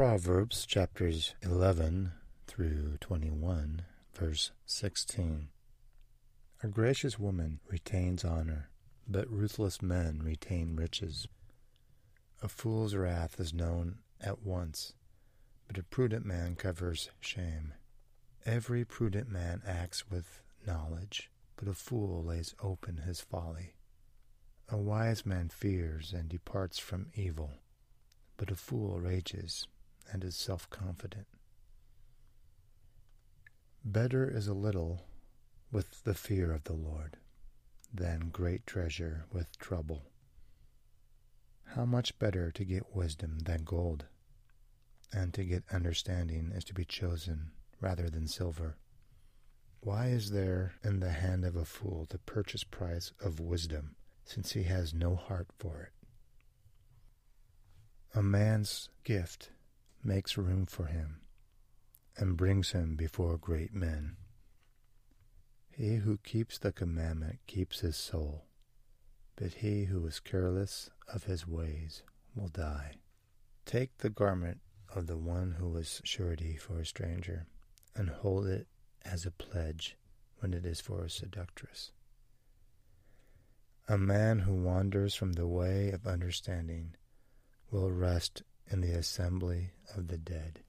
[0.00, 2.12] Proverbs chapters 11
[2.46, 3.82] through 21,
[4.14, 5.48] verse 16.
[6.62, 8.70] A gracious woman retains honor,
[9.06, 11.28] but ruthless men retain riches.
[12.42, 14.94] A fool's wrath is known at once,
[15.68, 17.74] but a prudent man covers shame.
[18.46, 23.74] Every prudent man acts with knowledge, but a fool lays open his folly.
[24.70, 27.50] A wise man fears and departs from evil,
[28.38, 29.66] but a fool rages
[30.12, 31.26] and is self confident.
[33.84, 35.04] Better is a little
[35.72, 37.16] with the fear of the Lord
[37.92, 40.02] than great treasure with trouble.
[41.74, 44.06] How much better to get wisdom than gold,
[45.12, 48.76] and to get understanding is to be chosen rather than silver.
[49.80, 54.52] Why is there in the hand of a fool the purchase price of wisdom, since
[54.52, 55.92] he has no heart for it?
[58.14, 59.50] A man's gift
[60.02, 61.20] makes room for him
[62.16, 64.16] and brings him before great men.
[65.70, 68.44] He who keeps the commandment keeps his soul,
[69.36, 72.02] but he who is careless of his ways
[72.34, 72.96] will die.
[73.64, 74.60] Take the garment
[74.94, 77.46] of the one who is surety for a stranger,
[77.94, 78.66] and hold it
[79.04, 79.96] as a pledge
[80.38, 81.92] when it is for a seductress.
[83.88, 86.94] A man who wanders from the way of understanding
[87.70, 90.60] will rest in the assembly of the dead.